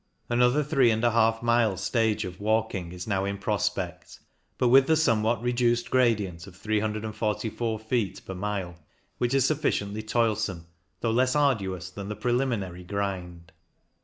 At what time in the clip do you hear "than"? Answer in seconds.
11.91-12.09